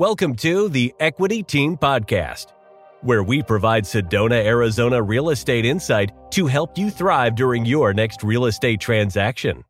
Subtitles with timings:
[0.00, 2.54] Welcome to the Equity Team Podcast,
[3.02, 8.22] where we provide Sedona, Arizona real estate insight to help you thrive during your next
[8.22, 9.62] real estate transaction.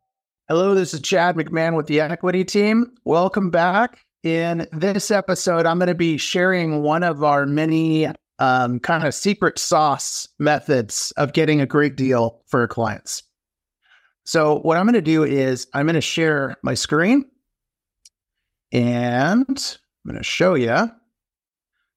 [0.47, 2.93] Hello, this is Chad McMahan with the Equity Team.
[3.05, 4.05] Welcome back.
[4.23, 8.07] In this episode, I'm going to be sharing one of our many
[8.39, 13.25] um, kind of secret sauce methods of getting a great deal for clients.
[14.25, 17.25] So, what I'm going to do is I'm going to share my screen
[18.71, 19.77] and
[20.11, 20.91] I'm going to show you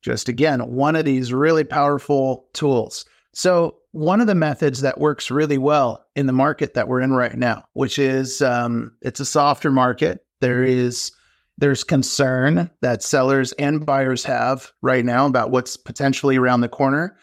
[0.04, 3.06] just again one of these really powerful tools.
[3.34, 7.14] So, one of the methods that works really well in the market that we're in
[7.14, 10.24] right now, which is um, it's a softer market.
[10.42, 11.12] There is
[11.58, 17.18] there's concern that sellers and buyers have right now about what's potentially around the corner,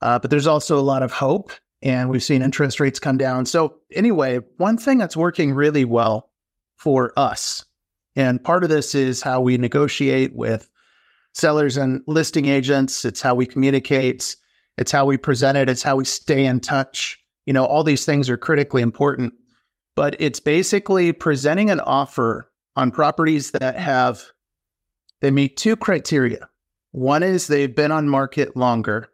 [0.00, 3.44] uh, but there's also a lot of hope, and we've seen interest rates come down.
[3.44, 6.30] So anyway, one thing that's working really well
[6.78, 7.66] for us
[8.16, 10.68] and part of this is how we negotiate with
[11.34, 13.04] sellers and listing agents.
[13.04, 14.36] It's how we communicate.
[14.78, 15.68] It's how we present it.
[15.68, 17.18] It's how we stay in touch.
[17.46, 19.34] You know, all these things are critically important.
[19.94, 24.22] But it's basically presenting an offer on properties that have,
[25.20, 26.48] they meet two criteria.
[26.92, 29.10] One is they've been on market longer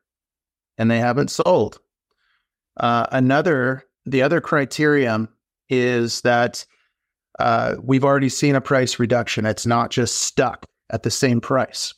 [0.76, 1.80] and they haven't sold.
[2.78, 5.28] Uh, another, the other criterion
[5.68, 6.64] is that
[7.38, 9.46] uh, we've already seen a price reduction.
[9.46, 11.94] It's not just stuck at the same price.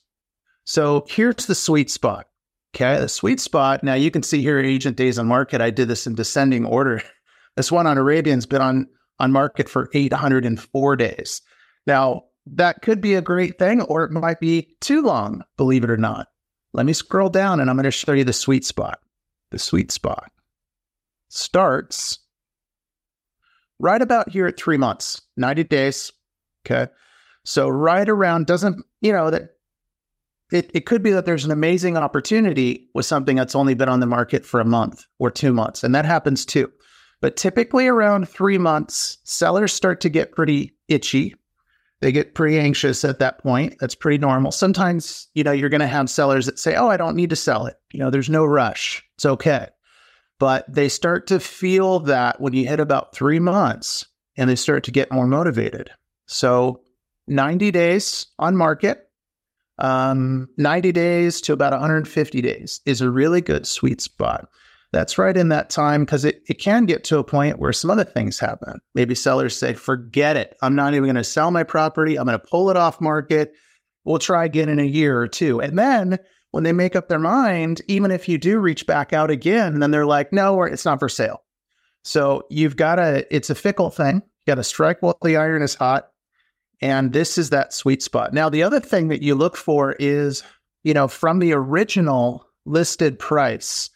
[0.65, 2.27] So here's the sweet spot.
[2.75, 3.01] Okay.
[3.01, 3.83] The sweet spot.
[3.83, 5.61] Now you can see here agent days on market.
[5.61, 7.03] I did this in descending order.
[7.57, 8.87] This one on Arabian's been on,
[9.19, 11.43] on market for 804 days.
[11.85, 15.91] Now that could be a great thing, or it might be too long, believe it
[15.91, 16.29] or not.
[16.73, 19.01] Let me scroll down and I'm going to show you the sweet spot.
[19.51, 20.31] The sweet spot
[21.29, 22.21] starts
[23.81, 26.13] right about here at three months, 90 days.
[26.65, 26.91] Okay.
[27.45, 29.57] So right around doesn't, you know, that
[30.53, 34.01] it, it could be that there's an amazing opportunity with something that's only been on
[34.01, 35.83] the market for a month or two months.
[35.83, 36.71] And that happens too.
[37.21, 41.35] But typically around three months, sellers start to get pretty itchy.
[42.01, 43.77] They get pretty anxious at that point.
[43.79, 44.53] That's pretty normal.
[44.53, 47.37] Sometimes, you know, you're going to have sellers that say, Oh, I don't need to
[47.37, 47.77] sell it.
[47.93, 49.05] You know, there's no rush.
[49.17, 49.69] It's okay
[50.41, 54.07] but they start to feel that when you hit about three months
[54.37, 55.91] and they start to get more motivated.
[56.27, 56.81] So
[57.29, 59.07] 90 days on market,
[59.79, 64.49] um, 90 days to about 150 days is a really good sweet spot.
[64.93, 67.91] That's right in that time because it, it can get to a point where some
[67.91, 68.81] other things happen.
[68.95, 70.57] Maybe sellers say, forget it.
[70.63, 72.17] I'm not even going to sell my property.
[72.17, 73.53] I'm going to pull it off market.
[74.05, 75.61] We'll try again in a year or two.
[75.61, 76.19] And then
[76.51, 79.91] when they make up their mind, even if you do reach back out again, then
[79.91, 81.43] they're like, no, it's not for sale.
[82.03, 84.17] So you've got to, it's a fickle thing.
[84.17, 86.11] You got to strike while the iron is hot.
[86.81, 88.33] And this is that sweet spot.
[88.33, 90.43] Now, the other thing that you look for is,
[90.83, 93.91] you know, from the original listed price,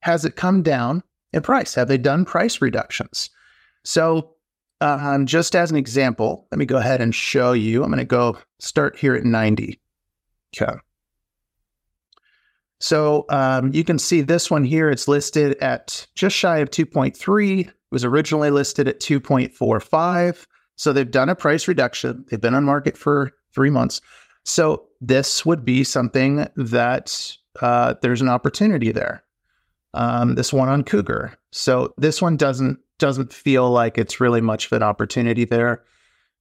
[0.00, 1.02] has it come down
[1.32, 1.74] in price?
[1.74, 3.30] Have they done price reductions?
[3.84, 4.32] So,
[4.82, 7.82] um, just as an example, let me go ahead and show you.
[7.82, 9.80] I'm going to go start here at 90.
[10.54, 10.72] Okay.
[12.80, 14.90] So um, you can see this one here.
[14.90, 17.60] It's listed at just shy of 2.3.
[17.60, 20.46] It was originally listed at 2.45.
[20.76, 22.24] So they've done a price reduction.
[22.28, 24.00] They've been on market for three months.
[24.44, 29.24] So this would be something that uh, there's an opportunity there.
[29.94, 31.36] Um, this one on Cougar.
[31.52, 35.84] So this one doesn't doesn't feel like it's really much of an opportunity there.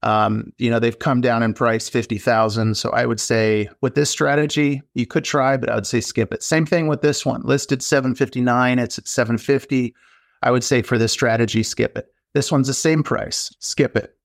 [0.06, 2.78] Um, you know, they've come down in price 50,000.
[2.78, 6.32] So I would say with this strategy, you could try, but I would say skip
[6.32, 6.44] it.
[6.44, 8.78] Same thing with this one listed 759.
[8.78, 9.96] It's at 750.
[10.44, 12.08] I would say for this strategy, skip it.
[12.36, 14.16] This one's the same price, skip it.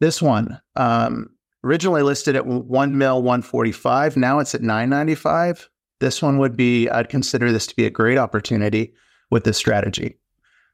[0.00, 1.28] This one, um,
[1.62, 4.16] originally listed at 1 mil 145.
[4.16, 5.68] Now it's at 995.
[5.98, 8.94] This one would be, I'd consider this to be a great opportunity
[9.30, 10.16] with this strategy.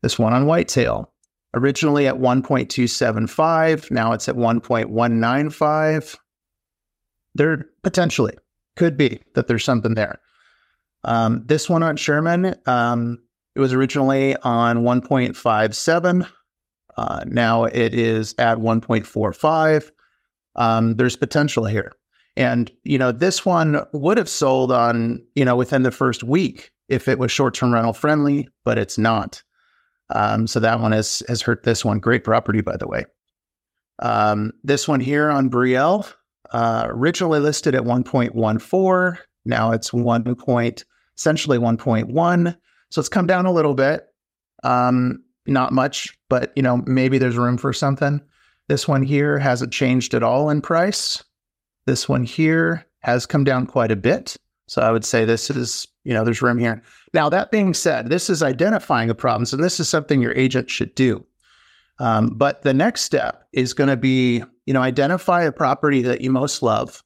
[0.03, 1.13] This one on whitetail,
[1.57, 3.91] originally at 1.275.
[3.91, 6.17] Now it's at 1.195.
[7.35, 8.35] There potentially
[8.77, 10.21] could be that there's something there.
[11.05, 13.19] Um, this one on Sherman, um,
[13.55, 16.29] it was originally on 1.57.
[16.97, 19.91] Uh, now it is at 1.45.
[20.57, 21.93] Um, there's potential here.
[22.37, 26.71] And, you know, this one would have sold on, you know, within the first week
[26.89, 29.43] if it was short term rental friendly, but it's not.
[30.11, 31.99] Um, so that one has has hurt this one.
[31.99, 33.05] Great property, by the way.
[33.99, 36.11] Um, this one here on Brielle,
[36.53, 39.19] uh, originally listed at 1.14.
[39.47, 40.85] Now it's 1 point,
[41.17, 42.57] essentially 1.1.
[42.91, 44.07] So it's come down a little bit.
[44.63, 48.21] Um, not much, but you know maybe there's room for something.
[48.69, 51.23] This one here hasn't changed at all in price.
[51.87, 54.37] This one here has come down quite a bit.
[54.69, 56.83] So I would say this is, you know, there's room here.
[57.15, 60.71] Now, that being said, this is identifying the problems, and this is something your agent
[60.71, 61.25] should do.
[61.99, 66.21] Um, but the next step is going to be, you know, identify a property that
[66.21, 67.03] you most love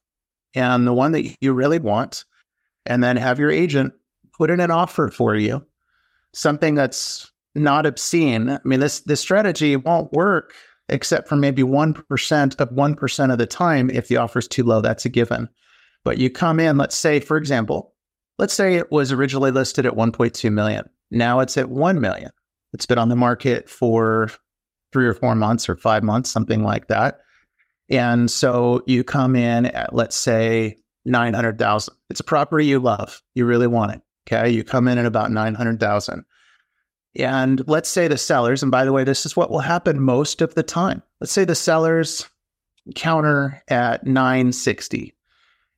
[0.53, 2.25] and the one that you really want,
[2.85, 3.93] and then have your agent
[4.37, 5.63] put in an offer for you,
[6.33, 8.49] something that's not obscene.
[8.49, 10.53] I mean, this this strategy won't work
[10.89, 14.47] except for maybe one percent of one percent of the time if the offer is
[14.47, 14.81] too low.
[14.81, 15.47] That's a given.
[16.03, 17.93] But you come in, let's say, for example,
[18.37, 20.89] let's say it was originally listed at 1.2 million.
[21.11, 22.31] Now it's at 1 million.
[22.73, 24.29] It's been on the market for
[24.93, 27.19] three or four months or five months, something like that.
[27.89, 31.93] And so you come in at, let's say, 900,000.
[32.09, 33.21] It's a property you love.
[33.35, 34.01] You really want it.
[34.27, 34.49] Okay.
[34.49, 36.23] You come in at about 900,000.
[37.15, 40.41] And let's say the sellers, and by the way, this is what will happen most
[40.41, 41.03] of the time.
[41.19, 42.29] Let's say the sellers
[42.95, 45.13] counter at 960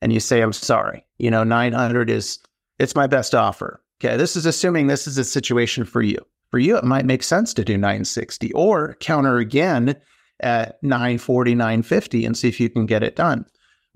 [0.03, 2.38] and you say, I'm sorry, you know, 900 is,
[2.77, 3.81] it's my best offer.
[4.03, 4.17] Okay.
[4.17, 6.17] This is assuming this is a situation for you.
[6.51, 9.95] For you, it might make sense to do 960 or counter again
[10.41, 13.45] at 940, 950 and see if you can get it done.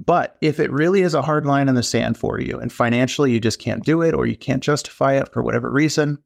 [0.03, 3.31] But if it really is a hard line in the sand for you and financially
[3.31, 6.19] you just can't do it or you can't justify it for whatever reason,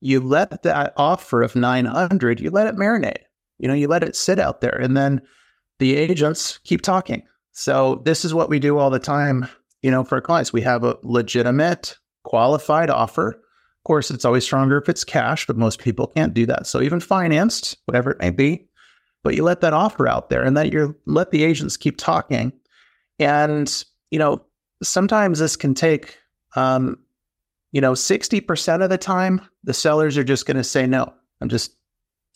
[0.00, 3.24] you let that offer of 900, you let it marinate.
[3.58, 5.20] You know, you let it sit out there and then
[5.78, 7.22] the agents keep talking.
[7.58, 9.48] So this is what we do all the time,
[9.80, 10.52] you know, for clients.
[10.52, 13.28] We have a legitimate, qualified offer.
[13.30, 16.66] Of course, it's always stronger if it's cash, but most people can't do that.
[16.66, 18.68] So even financed, whatever it may be,
[19.24, 22.52] but you let that offer out there and that you let the agents keep talking.
[23.18, 24.44] And, you know,
[24.82, 26.18] sometimes this can take
[26.56, 26.98] um,
[27.72, 31.48] you know, 60% of the time, the sellers are just going to say, no, I'm
[31.48, 31.74] just,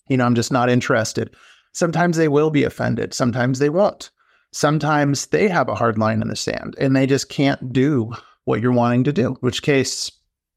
[0.09, 1.35] you know, I'm just not interested.
[1.73, 3.15] Sometimes they will be offended.
[3.15, 4.11] Sometimes they won't.
[4.53, 8.13] Sometimes they have a hard line in the sand and they just can't do
[8.45, 10.11] what you're wanting to do, which case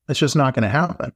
[0.10, 1.13] it's just not going to happen.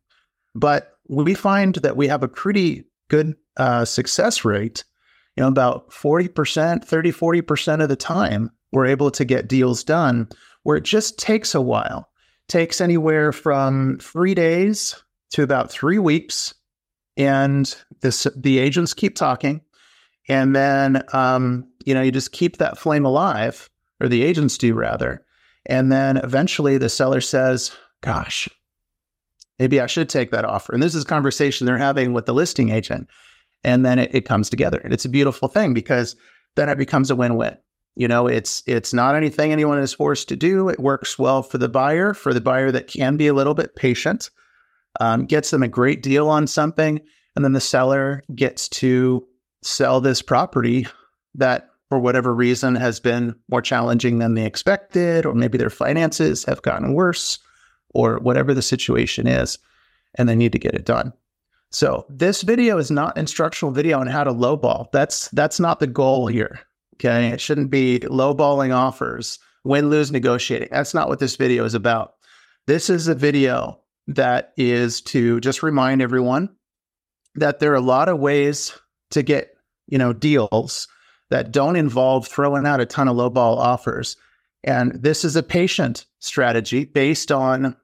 [0.54, 4.84] But we find that we have a pretty good uh, success rate.
[5.36, 10.30] You know, about 40%, 30, 40% of the time, we're able to get deals done
[10.64, 12.10] where it just takes a while.
[12.48, 15.02] Takes anywhere from three days
[15.32, 16.54] to about three weeks.
[17.18, 19.62] And this, the agents keep talking.
[20.30, 23.70] And then um, you know, you just keep that flame alive,
[24.02, 25.24] or the agents do rather.
[25.68, 28.50] And then eventually the seller says, Gosh,
[29.58, 30.74] maybe I should take that offer.
[30.74, 33.08] And this is a conversation they're having with the listing agent.
[33.64, 34.80] And then it, it comes together.
[34.84, 36.18] And it's a beautiful thing because
[36.58, 37.58] then it becomes a win-win.
[37.96, 40.68] You know, it's it's not anything anyone is forced to do.
[40.68, 43.78] It works well for the buyer, for the buyer that can be a little bit
[43.78, 44.30] patient,
[45.00, 47.00] um, gets them a great deal on something,
[47.36, 49.26] and then the seller gets to
[49.64, 50.86] sell this property
[51.34, 56.44] that for whatever reason has been more challenging than they expected, or maybe their finances
[56.46, 57.40] have gotten worse,
[57.92, 59.58] or whatever the situation is,
[60.16, 61.14] and they need to get it done.
[61.72, 64.92] So this video is not instructional video on how to lowball.
[64.92, 66.60] That's that's not the goal here.
[66.96, 67.28] Okay.
[67.28, 70.70] It shouldn't be lowballing offers, win lose negotiating.
[70.72, 72.16] That's not what this video is about.
[72.66, 76.50] This is a video that is to just remind everyone
[77.36, 78.78] that there are a lot of ways
[79.12, 79.50] to get,
[79.88, 80.88] you know, deals
[81.30, 84.16] that don't involve throwing out a ton of lowball offers.
[84.64, 87.76] And this is a patient strategy based on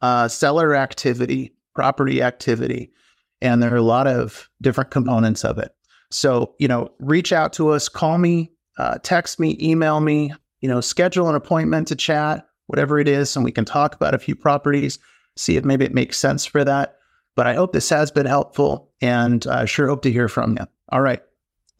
[0.00, 2.92] uh, seller activity, property activity,
[3.40, 5.74] and there are a lot of different components of it.
[6.10, 10.68] So, you know, reach out to us, call me, uh, text me, email me, you
[10.68, 14.18] know, schedule an appointment to chat, whatever it is, and we can talk about a
[14.18, 14.98] few properties,
[15.36, 16.96] see if maybe it makes sense for that.
[17.34, 20.56] But I hope this has been helpful and I uh, sure hope to hear from
[20.58, 20.66] you.
[20.90, 21.22] All right.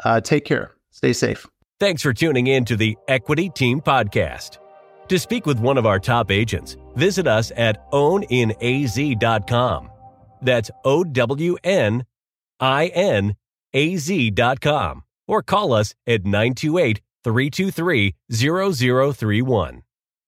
[0.03, 0.73] Uh, take care.
[0.93, 1.47] Stay safe.
[1.81, 4.59] Thanks for tuning in to the Equity Team Podcast.
[5.09, 9.91] To speak with one of our top agents, visit us at owninaz.com.
[10.41, 12.05] That's O W N
[12.61, 13.35] I N
[13.75, 15.03] A Z.com.
[15.27, 19.83] Or call us at 928 323 0031.